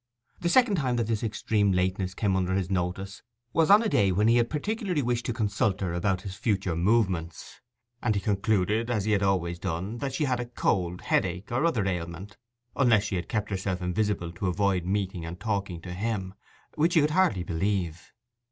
The 0.39 0.49
second 0.49 0.77
time 0.77 0.95
that 0.95 1.05
this 1.05 1.21
extreme 1.21 1.73
lateness 1.73 2.15
came 2.15 2.35
under 2.35 2.55
his 2.55 2.71
notice 2.71 3.21
was 3.53 3.69
on 3.69 3.83
a 3.83 3.87
day 3.87 4.11
when 4.11 4.27
he 4.27 4.37
had 4.37 4.49
particularly 4.49 5.03
wished 5.03 5.27
to 5.27 5.31
consult 5.31 5.73
with 5.73 5.81
her 5.81 5.93
about 5.93 6.21
his 6.23 6.33
future 6.33 6.75
movements; 6.75 7.61
and 8.01 8.15
he 8.15 8.19
concluded, 8.21 8.89
as 8.89 9.05
he 9.05 9.15
always 9.19 9.57
had 9.57 9.61
done, 9.61 9.97
that 9.99 10.15
she 10.15 10.23
had 10.23 10.39
a 10.39 10.47
cold, 10.47 11.01
headache, 11.01 11.51
or 11.51 11.65
other 11.67 11.85
ailment, 11.85 12.35
unless 12.75 13.03
she 13.03 13.15
had 13.15 13.29
kept 13.29 13.51
herself 13.51 13.79
invisible 13.79 14.31
to 14.31 14.47
avoid 14.47 14.85
meeting 14.85 15.23
and 15.23 15.39
talking 15.39 15.79
to 15.81 15.93
him, 15.93 16.33
which 16.73 16.95
he 16.95 17.01
could 17.01 17.11
hardly 17.11 17.43
believe. 17.43 18.11